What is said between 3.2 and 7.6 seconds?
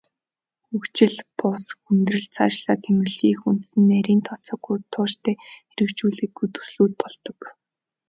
эх үндэс нь нарийн тооцоогүй, тууштай хэрэгжүүлээгүй төслүүд болдог.